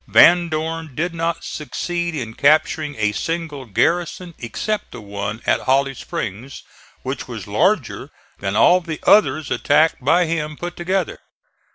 [0.07, 5.93] Van Dorn did not succeed in capturing a single garrison except the one at Holly
[5.93, 6.63] Springs,
[7.03, 8.09] which was larger
[8.39, 11.19] than all the others attacked by him put together.